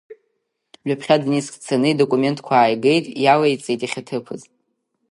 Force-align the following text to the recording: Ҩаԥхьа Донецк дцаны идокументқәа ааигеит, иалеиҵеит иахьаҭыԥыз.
Ҩаԥхьа 0.87 1.21
Донецк 1.21 1.53
дцаны 1.59 1.87
идокументқәа 1.91 2.53
ааигеит, 2.57 3.05
иалеиҵеит 3.23 3.81
иахьаҭыԥыз. 3.83 4.41